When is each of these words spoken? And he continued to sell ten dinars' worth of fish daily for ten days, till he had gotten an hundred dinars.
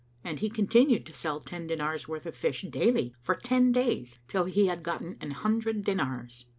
And 0.23 0.39
he 0.39 0.49
continued 0.49 1.05
to 1.05 1.13
sell 1.13 1.39
ten 1.41 1.67
dinars' 1.67 2.07
worth 2.07 2.25
of 2.25 2.35
fish 2.35 2.63
daily 2.63 3.13
for 3.21 3.35
ten 3.35 3.71
days, 3.71 4.17
till 4.27 4.45
he 4.45 4.65
had 4.65 4.81
gotten 4.81 5.15
an 5.21 5.29
hundred 5.29 5.83
dinars. 5.83 6.47